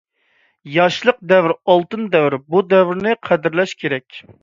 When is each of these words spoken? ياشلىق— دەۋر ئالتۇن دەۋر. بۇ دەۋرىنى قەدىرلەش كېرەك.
ياشلىق— 0.75 1.19
دەۋر 1.33 1.53
ئالتۇن 1.59 2.09
دەۋر. 2.17 2.39
بۇ 2.49 2.65
دەۋرىنى 2.75 3.17
قەدىرلەش 3.31 3.81
كېرەك. 3.85 4.25